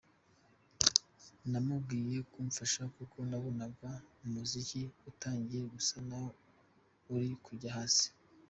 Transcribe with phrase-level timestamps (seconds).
[1.51, 3.89] Namubwiye kumfasha kuko nabonaga
[4.25, 6.29] umuziki utangiye gusa naho
[7.13, 8.07] uri kujya hasi.